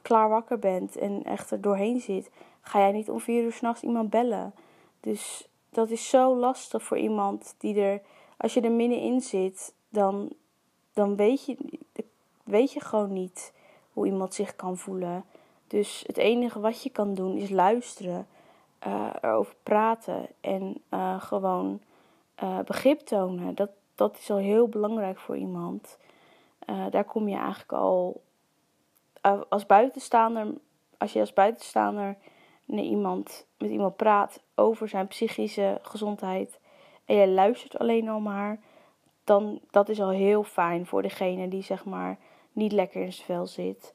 klaar 0.02 0.28
wakker 0.28 0.58
bent 0.58 0.96
en 0.96 1.24
echt 1.24 1.50
er 1.50 1.60
doorheen 1.60 2.00
zit, 2.00 2.30
ga 2.60 2.78
jij 2.78 2.92
niet 2.92 3.10
om 3.10 3.20
vier 3.20 3.42
uur 3.42 3.52
s'nachts 3.52 3.82
iemand 3.82 4.10
bellen. 4.10 4.54
Dus 5.00 5.48
dat 5.70 5.90
is 5.90 6.08
zo 6.08 6.36
lastig 6.36 6.82
voor 6.82 6.98
iemand 6.98 7.54
die 7.58 7.80
er, 7.80 8.00
als 8.36 8.54
je 8.54 8.60
er 8.60 8.72
middenin 8.72 9.20
zit, 9.20 9.74
dan, 9.88 10.32
dan 10.92 11.16
weet 11.16 11.44
je, 11.44 11.56
weet 12.44 12.72
je 12.72 12.80
gewoon 12.80 13.12
niet 13.12 13.52
hoe 13.92 14.06
iemand 14.06 14.34
zich 14.34 14.56
kan 14.56 14.76
voelen. 14.76 15.24
Dus 15.66 16.04
het 16.06 16.16
enige 16.16 16.60
wat 16.60 16.82
je 16.82 16.90
kan 16.90 17.14
doen 17.14 17.36
is 17.36 17.50
luisteren, 17.50 18.26
uh, 18.86 19.10
erover 19.20 19.54
praten 19.62 20.26
en 20.40 20.82
uh, 20.90 21.20
gewoon 21.20 21.80
uh, 22.42 22.58
begrip 22.58 23.00
tonen. 23.00 23.54
Dat, 23.54 23.70
dat 23.94 24.18
is 24.18 24.30
al 24.30 24.36
heel 24.36 24.68
belangrijk 24.68 25.18
voor 25.18 25.36
iemand. 25.36 25.98
daar 26.90 27.04
kom 27.04 27.28
je 27.28 27.36
eigenlijk 27.36 27.72
al 27.72 28.20
als 29.48 29.66
buitenstaander, 29.66 30.46
als 30.98 31.12
je 31.12 31.20
als 31.20 31.32
buitenstaander 31.32 32.16
iemand, 32.66 33.46
met 33.58 33.70
iemand 33.70 33.96
praat 33.96 34.42
over 34.54 34.88
zijn 34.88 35.06
psychische 35.06 35.78
gezondheid 35.82 36.58
en 37.04 37.16
je 37.16 37.28
luistert 37.28 37.78
alleen 37.78 38.08
al 38.08 38.20
maar, 38.20 38.58
dan 39.24 39.60
dat 39.70 39.88
is 39.88 40.00
al 40.00 40.10
heel 40.10 40.42
fijn 40.42 40.86
voor 40.86 41.02
degene 41.02 41.48
die 41.48 41.62
zeg 41.62 41.84
maar 41.84 42.18
niet 42.52 42.72
lekker 42.72 43.02
in 43.02 43.12
zijn 43.12 43.26
vel 43.26 43.46
zit. 43.46 43.94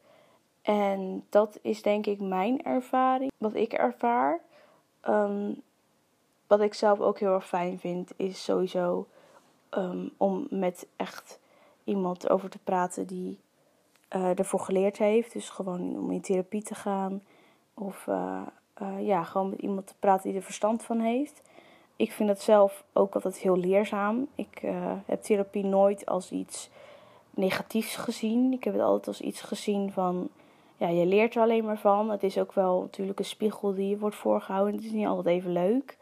En 0.61 1.25
dat 1.29 1.59
is 1.61 1.81
denk 1.81 2.05
ik 2.05 2.19
mijn 2.19 2.63
ervaring. 2.63 3.31
Wat 3.37 3.55
ik 3.55 3.73
ervaar. 3.73 4.39
Ehm, 5.01 5.53
wat 6.47 6.61
ik 6.61 6.73
zelf 6.73 6.99
ook 6.99 7.19
heel 7.19 7.33
erg 7.33 7.47
fijn 7.47 7.79
vind, 7.79 8.11
is 8.15 8.43
sowieso 8.43 9.07
um, 9.71 10.11
om 10.17 10.47
met 10.49 10.87
echt 10.95 11.39
iemand 11.83 12.29
over 12.29 12.49
te 12.49 12.59
praten 12.63 13.07
die 13.07 13.39
uh, 14.15 14.39
ervoor 14.39 14.59
geleerd 14.59 14.97
heeft. 14.97 15.33
Dus 15.33 15.49
gewoon 15.49 15.97
om 15.97 16.11
in 16.11 16.21
therapie 16.21 16.63
te 16.63 16.75
gaan. 16.75 17.21
Of 17.73 18.05
uh, 18.09 18.41
uh, 18.81 19.05
ja, 19.07 19.23
gewoon 19.23 19.49
met 19.49 19.59
iemand 19.59 19.87
te 19.87 19.93
praten 19.99 20.29
die 20.29 20.37
er 20.37 20.45
verstand 20.45 20.83
van 20.83 20.99
heeft. 20.99 21.41
Ik 21.95 22.11
vind 22.11 22.29
dat 22.29 22.41
zelf 22.41 22.83
ook 22.93 23.13
altijd 23.13 23.37
heel 23.37 23.57
leerzaam. 23.57 24.27
Ik 24.35 24.61
heb 25.05 25.21
therapie 25.21 25.65
nooit 25.65 26.05
als 26.05 26.31
iets 26.31 26.69
negatiefs 27.29 27.95
gezien. 27.95 28.53
Ik 28.53 28.63
heb 28.63 28.73
het 28.73 28.83
altijd 28.83 29.07
als 29.07 29.21
iets 29.21 29.41
gezien 29.41 29.91
van, 29.91 30.29
ja, 30.77 30.87
je 30.87 31.05
leert 31.05 31.35
er 31.35 31.41
alleen 31.41 31.65
maar 31.65 31.79
van. 31.79 32.09
Het 32.09 32.23
is 32.23 32.37
ook 32.37 32.53
wel 32.53 32.81
natuurlijk 32.81 33.19
een 33.19 33.25
spiegel 33.25 33.73
die 33.73 33.89
je 33.89 33.97
wordt 33.97 34.15
voorgehouden. 34.15 34.75
Het 34.75 34.83
is 34.83 34.91
niet 34.91 35.07
altijd 35.07 35.35
even 35.35 35.51
leuk. 35.51 35.97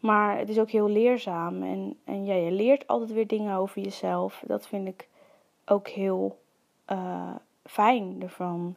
Maar 0.00 0.38
het 0.38 0.48
is 0.48 0.58
ook 0.58 0.70
heel 0.70 0.88
leerzaam. 0.88 1.62
En, 1.62 1.98
en 2.04 2.24
ja, 2.24 2.34
je 2.34 2.50
leert 2.50 2.86
altijd 2.86 3.12
weer 3.12 3.26
dingen 3.26 3.56
over 3.56 3.82
jezelf. 3.82 4.42
Dat 4.46 4.66
vind 4.66 4.88
ik 4.88 5.08
ook 5.64 5.88
heel 5.88 6.38
uh, 6.92 7.34
fijn 7.64 8.16
ervan. 8.22 8.74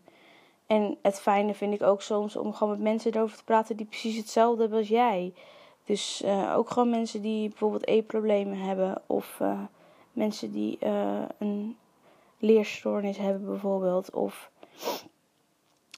En 0.68 0.98
het 1.02 1.20
fijne 1.20 1.54
vind 1.54 1.74
ik 1.74 1.84
ook 1.84 2.02
soms 2.02 2.36
om 2.36 2.54
gewoon 2.54 2.74
met 2.74 2.82
mensen 2.82 3.14
erover 3.14 3.38
te 3.38 3.44
praten 3.44 3.78
die 3.78 3.86
precies 3.86 4.18
hetzelfde 4.18 4.62
hebben 4.62 4.80
als 4.80 4.88
jij. 4.88 5.34
Dus 5.84 6.22
uh, 6.26 6.54
ook 6.56 6.70
gewoon 6.70 6.90
mensen 6.90 7.22
die 7.22 7.50
bijvoorbeeld 7.50 7.88
eetproblemen 7.88 8.58
hebben 8.58 9.02
of 9.06 9.40
uh, 9.42 9.60
mensen 10.12 10.52
die 10.52 10.78
een 11.38 11.78
leerstoornis 12.40 13.18
hebben 13.18 13.46
bijvoorbeeld 13.46 14.12
of 14.12 14.50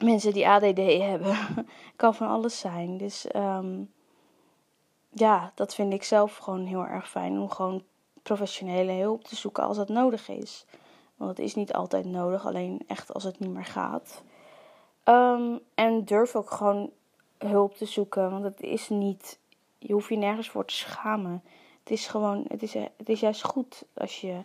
mensen 0.04 0.34
die 0.34 0.48
ADD 0.48 0.78
hebben. 1.02 1.36
kan 1.96 2.16
van 2.16 2.28
alles 2.28 2.60
zijn. 2.60 2.98
Dus 2.98 3.26
um, 3.36 3.92
ja, 5.10 5.52
dat 5.56 5.76
vind 5.76 5.94
ik 5.94 6.04
zelf 6.04 6.38
gewoon 6.38 6.66
heel 6.66 6.86
erg 6.86 7.10
fijn 7.10 7.40
om 7.40 7.50
gewoon 7.50 7.84
professionele 8.24 8.92
hulp 8.92 9.24
te 9.24 9.36
zoeken 9.36 9.64
als 9.64 9.78
dat 9.78 9.90
nodig 9.90 10.30
is. 10.30 10.66
Want 11.18 11.30
het 11.30 11.40
is 11.40 11.56
niet 11.56 11.74
altijd 11.74 12.06
nodig, 12.06 12.46
alleen 12.46 12.82
echt 12.88 13.14
als 13.14 13.24
het 13.24 13.40
niet 13.40 13.54
meer 13.54 13.66
gaat. 13.66 14.24
Um, 15.06 15.60
en 15.76 16.06
durf 16.06 16.36
ook 16.36 16.52
gewoon 16.52 16.92
hulp 17.38 17.76
te 17.76 17.86
zoeken, 17.86 18.32
want 18.32 18.44
het 18.44 18.62
is 18.62 18.90
niet, 18.90 19.40
je 19.78 19.94
hoeft 19.94 20.10
je 20.10 20.18
nergens 20.18 20.50
voor 20.50 20.66
te 20.66 20.74
schamen. 20.74 21.44
Het 21.80 21.92
is 21.92 22.08
gewoon, 22.08 22.46
het 22.48 22.64
is, 22.64 22.74
het 22.74 23.10
is 23.10 23.20
juist 23.20 23.44
goed 23.44 23.84
als 23.94 24.22
je 24.22 24.42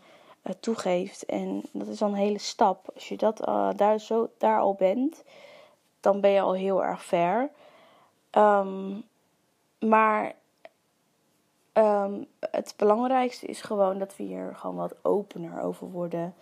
toegeeft. 0.60 1.24
En 1.24 1.62
dat 1.72 1.86
is 1.86 1.98
dan 1.98 2.10
een 2.10 2.16
hele 2.16 2.38
stap. 2.38 2.90
Als 2.94 3.08
je 3.08 3.16
dat, 3.16 3.48
uh, 3.48 3.68
daar, 3.76 3.98
zo, 3.98 4.30
daar 4.38 4.60
al 4.60 4.74
bent, 4.74 5.24
dan 6.00 6.20
ben 6.20 6.30
je 6.30 6.40
al 6.40 6.54
heel 6.54 6.84
erg 6.84 7.04
ver. 7.04 7.50
Um, 8.30 9.02
maar 9.78 10.34
um, 11.72 12.26
het 12.50 12.74
belangrijkste 12.76 13.46
is 13.46 13.60
gewoon 13.60 13.98
dat 13.98 14.16
we 14.16 14.22
hier 14.22 14.56
gewoon 14.56 14.76
wat 14.76 14.94
opener 15.02 15.62
over 15.62 15.90
worden. 15.90 16.34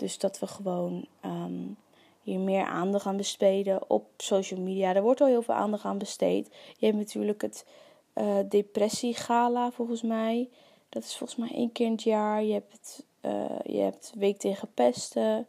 Dus 0.00 0.18
dat 0.18 0.38
we 0.38 0.46
gewoon 0.46 1.06
um, 1.24 1.76
hier 2.22 2.38
meer 2.38 2.64
aandacht 2.64 3.06
aan 3.06 3.16
besteden 3.16 3.90
op 3.90 4.04
social 4.16 4.60
media. 4.60 4.94
Er 4.94 5.02
wordt 5.02 5.20
al 5.20 5.26
heel 5.26 5.42
veel 5.42 5.54
aandacht 5.54 5.84
aan 5.84 5.98
besteed. 5.98 6.50
Je 6.76 6.86
hebt 6.86 6.98
natuurlijk 6.98 7.42
het 7.42 7.66
uh, 8.14 8.36
depressiegala 8.48 9.70
volgens 9.70 10.02
mij. 10.02 10.48
Dat 10.88 11.02
is 11.02 11.16
volgens 11.16 11.38
mij 11.38 11.50
één 11.50 11.72
keer 11.72 11.86
in 11.86 11.92
het 11.92 12.02
jaar. 12.02 12.42
Je 12.42 12.52
hebt, 12.52 12.72
het, 12.72 13.04
uh, 13.20 13.74
je 13.74 13.80
hebt 13.80 14.12
Week 14.14 14.38
tegen 14.38 14.68
Pesten. 14.74 15.46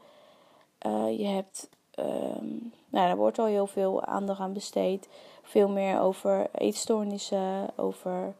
Uh, 0.85 1.19
je 1.19 1.25
hebt. 1.25 1.69
Um, 1.99 2.73
nou, 2.89 3.07
daar 3.07 3.17
wordt 3.17 3.39
al 3.39 3.45
heel 3.45 3.67
veel 3.67 4.05
aandacht 4.05 4.39
aan 4.39 4.53
besteed. 4.53 5.07
Veel 5.43 5.69
meer 5.69 5.99
over 5.99 6.49
eetstoornissen, 6.53 7.69
over 7.75 8.33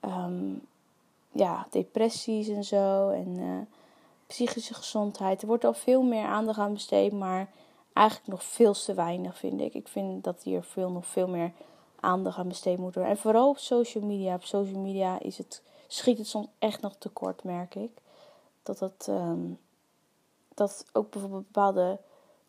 um, 0.00 0.62
ja, 1.32 1.66
depressies 1.70 2.48
en 2.48 2.64
zo. 2.64 3.08
En 3.08 3.68
psychische 4.32 4.74
gezondheid. 4.74 5.42
Er 5.42 5.46
wordt 5.46 5.64
al 5.64 5.74
veel 5.74 6.02
meer 6.02 6.26
aandacht 6.26 6.58
aan 6.58 6.72
besteed, 6.72 7.12
maar 7.12 7.50
eigenlijk 7.92 8.28
nog 8.28 8.44
veel 8.44 8.72
te 8.72 8.94
weinig, 8.94 9.38
vind 9.38 9.60
ik. 9.60 9.74
Ik 9.74 9.88
vind 9.88 10.24
dat 10.24 10.42
hier 10.42 10.62
veel, 10.62 10.90
nog 10.90 11.06
veel 11.06 11.28
meer 11.28 11.52
aandacht 12.00 12.38
aan 12.38 12.48
besteed 12.48 12.78
moet 12.78 12.94
worden. 12.94 13.12
En 13.12 13.18
vooral 13.18 13.48
op 13.48 13.58
social 13.58 14.04
media. 14.04 14.34
Op 14.34 14.44
social 14.44 14.80
media 14.80 15.20
is 15.20 15.38
het, 15.38 15.62
schiet 15.86 16.18
het 16.18 16.26
soms 16.26 16.46
echt 16.58 16.80
nog 16.80 16.94
tekort, 16.98 17.44
merk 17.44 17.74
ik. 17.74 17.90
Dat, 18.62 19.06
um, 19.08 19.58
dat 20.54 20.86
ook 20.92 21.10
bijvoorbeeld 21.10 21.46
bepaalde 21.46 21.98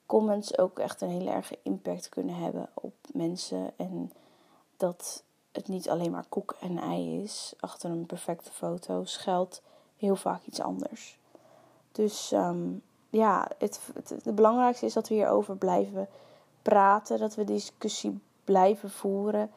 comments 0.05 0.57
ook 0.57 0.79
echt 0.79 1.01
een 1.01 1.09
hele 1.09 1.29
erge 1.29 1.59
impact 1.63 2.09
kunnen 2.09 2.35
hebben 2.35 2.69
op 2.73 2.93
mensen. 3.13 3.73
En 3.77 4.11
dat 4.77 5.23
het 5.51 5.67
niet 5.67 5.89
alleen 5.89 6.11
maar 6.11 6.25
koek 6.29 6.55
en 6.59 6.77
ei 6.77 7.21
is. 7.21 7.53
Achter 7.59 7.89
een 7.89 8.05
perfecte 8.05 8.51
foto 8.51 9.03
schuilt 9.05 9.61
heel 9.97 10.15
vaak 10.15 10.45
iets 10.45 10.61
anders. 10.61 11.21
Dus 11.93 12.31
um, 12.31 12.81
ja, 13.09 13.47
het, 13.57 13.79
het, 14.09 14.35
belangrijkste 14.35 14.85
is 14.85 14.93
dat 14.93 15.07
we 15.07 15.13
hierover 15.13 15.55
blijven 15.55 16.07
praten. 16.61 17.19
Dat 17.19 17.35
we 17.35 17.43
discussie 17.43 18.19
blijven 18.43 18.89
voeren. 18.89 19.51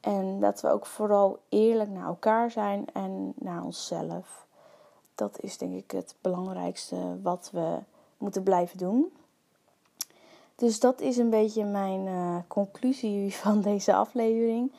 En 0.00 0.40
dat 0.40 0.60
we 0.60 0.68
ook 0.68 0.86
vooral 0.86 1.38
eerlijk 1.48 1.90
naar 1.90 2.06
elkaar 2.06 2.50
zijn 2.50 2.84
en 2.92 3.32
naar 3.36 3.62
onszelf. 3.62 4.46
Dat 5.14 5.38
is 5.40 5.58
denk 5.58 5.74
ik 5.74 5.90
het 5.90 6.14
belangrijkste 6.20 6.96
wat 7.22 7.50
we 7.52 7.78
moeten 8.18 8.42
blijven 8.42 8.78
doen. 8.78 9.12
Dus 10.54 10.80
dat 10.80 11.00
is 11.00 11.16
een 11.16 11.30
beetje 11.30 11.64
mijn 11.64 12.06
uh, 12.06 12.36
conclusie 12.46 13.34
van 13.44 13.60
deze 13.60 13.94
aflevering. 13.94 14.72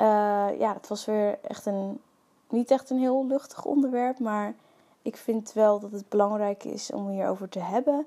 Uh, 0.00 0.58
ja, 0.58 0.72
het 0.72 0.88
was 0.88 1.04
weer 1.04 1.38
echt 1.42 1.66
een, 1.66 2.00
niet 2.48 2.70
echt 2.70 2.90
een 2.90 2.98
heel 2.98 3.26
luchtig 3.26 3.64
onderwerp, 3.64 4.18
maar 4.18 4.54
ik 5.04 5.16
vind 5.16 5.52
wel 5.52 5.80
dat 5.80 5.92
het 5.92 6.08
belangrijk 6.08 6.64
is 6.64 6.92
om 6.92 7.08
hierover 7.08 7.48
te 7.48 7.58
hebben. 7.58 8.06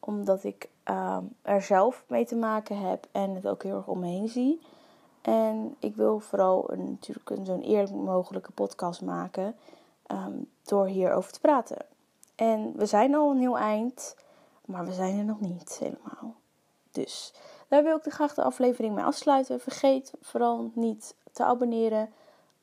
Omdat 0.00 0.44
ik 0.44 0.68
uh, 0.90 1.18
er 1.42 1.62
zelf 1.62 2.04
mee 2.08 2.26
te 2.26 2.36
maken 2.36 2.78
heb 2.78 3.06
en 3.12 3.34
het 3.34 3.48
ook 3.48 3.62
heel 3.62 3.76
erg 3.76 3.86
om 3.86 3.98
me 3.98 4.06
heen 4.06 4.28
zie. 4.28 4.60
En 5.22 5.76
ik 5.78 5.96
wil 5.96 6.18
vooral 6.18 6.72
een, 6.72 6.90
natuurlijk 6.90 7.30
een 7.30 7.46
zo'n 7.46 7.62
eerlijk 7.62 7.94
mogelijke 7.94 8.52
podcast 8.52 9.02
maken 9.02 9.56
um, 10.12 10.50
door 10.62 10.86
hierover 10.86 11.32
te 11.32 11.40
praten. 11.40 11.86
En 12.34 12.72
we 12.76 12.86
zijn 12.86 13.14
al 13.14 13.30
een 13.30 13.38
heel 13.40 13.58
eind, 13.58 14.16
maar 14.64 14.86
we 14.86 14.92
zijn 14.92 15.18
er 15.18 15.24
nog 15.24 15.40
niet 15.40 15.78
helemaal. 15.78 16.34
Dus 16.90 17.32
daar 17.68 17.82
wil 17.82 17.96
ik 17.96 18.04
de 18.04 18.10
graag 18.10 18.34
de 18.34 18.42
aflevering 18.42 18.94
mee 18.94 19.04
afsluiten. 19.04 19.60
Vergeet 19.60 20.12
vooral 20.20 20.70
niet 20.74 21.14
te 21.32 21.44
abonneren 21.44 22.08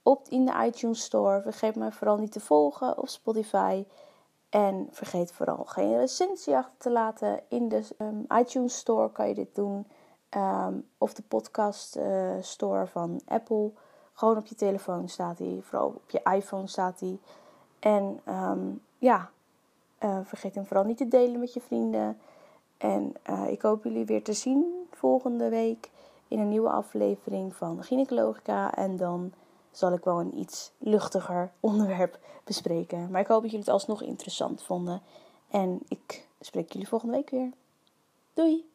op 0.03 0.27
in 0.29 0.45
de 0.45 0.63
iTunes 0.65 1.03
Store. 1.03 1.41
Vergeet 1.41 1.75
mij 1.75 1.91
vooral 1.91 2.17
niet 2.17 2.31
te 2.31 2.39
volgen 2.39 2.97
op 2.97 3.07
Spotify. 3.07 3.85
En 4.49 4.87
vergeet 4.91 5.31
vooral 5.31 5.63
geen 5.65 5.97
recensie 5.97 6.55
achter 6.55 6.77
te 6.77 6.91
laten. 6.91 7.39
In 7.47 7.69
de 7.69 7.83
um, 7.97 8.25
iTunes 8.37 8.77
Store 8.77 9.11
kan 9.11 9.27
je 9.27 9.33
dit 9.33 9.55
doen. 9.55 9.87
Um, 10.37 10.87
of 10.97 11.13
de 11.13 11.23
podcast 11.27 11.97
uh, 11.97 12.31
store 12.39 12.87
van 12.87 13.21
Apple. 13.25 13.71
Gewoon 14.13 14.37
op 14.37 14.45
je 14.45 14.55
telefoon 14.55 15.09
staat 15.09 15.39
hij. 15.39 15.59
Vooral 15.61 15.87
op 15.87 16.09
je 16.09 16.21
iPhone 16.35 16.67
staat 16.67 16.99
hij. 16.99 17.19
En 17.79 18.19
um, 18.27 18.81
ja, 18.97 19.29
uh, 19.99 20.17
vergeet 20.23 20.55
hem 20.55 20.65
vooral 20.65 20.85
niet 20.85 20.97
te 20.97 21.07
delen 21.07 21.39
met 21.39 21.53
je 21.53 21.61
vrienden. 21.61 22.17
En 22.77 23.13
uh, 23.29 23.47
ik 23.47 23.61
hoop 23.61 23.83
jullie 23.83 24.05
weer 24.05 24.23
te 24.23 24.33
zien 24.33 24.87
volgende 24.91 25.49
week 25.49 25.89
in 26.27 26.39
een 26.39 26.49
nieuwe 26.49 26.69
aflevering 26.69 27.55
van 27.55 27.83
Gynecologica. 27.83 28.75
En 28.75 28.97
dan 28.97 29.31
zal 29.77 29.93
ik 29.93 30.03
wel 30.03 30.19
een 30.19 30.37
iets 30.37 30.71
luchtiger 30.77 31.51
onderwerp 31.59 32.19
bespreken. 32.43 33.11
Maar 33.11 33.21
ik 33.21 33.27
hoop 33.27 33.41
dat 33.41 33.51
jullie 33.51 33.65
het 33.65 33.73
alsnog 33.73 34.01
interessant 34.01 34.63
vonden. 34.63 35.01
En 35.49 35.79
ik 35.87 36.27
spreek 36.39 36.71
jullie 36.71 36.87
volgende 36.87 37.13
week 37.15 37.29
weer. 37.29 37.51
Doei! 38.33 38.72